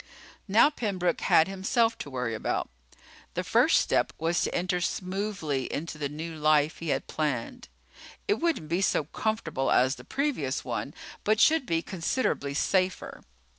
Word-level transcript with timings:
Now 0.47 0.71
Pembroke 0.71 1.21
had 1.21 1.47
himself 1.47 1.95
to 1.99 2.09
worry 2.09 2.33
about. 2.33 2.69
The 3.35 3.43
first 3.43 3.79
step 3.79 4.11
was 4.17 4.41
to 4.41 4.55
enter 4.55 4.81
smoothly 4.81 5.71
into 5.71 5.99
the 5.99 6.09
new 6.09 6.33
life 6.37 6.79
he 6.79 6.87
had 6.89 7.05
planned. 7.05 7.67
It 8.27 8.39
wouldn't 8.39 8.67
be 8.67 8.81
so 8.81 9.03
comfortable 9.03 9.69
as 9.69 9.97
the 9.97 10.03
previous 10.03 10.65
one, 10.65 10.95
but 11.23 11.39
should 11.39 11.67
be 11.67 11.83
considerably 11.83 12.55
safer. 12.55 13.21